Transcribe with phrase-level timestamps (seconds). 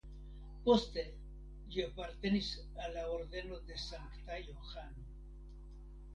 [0.69, 1.03] Poste
[1.75, 5.07] ĝi apartenis al la Ordeno de Sankta Johano.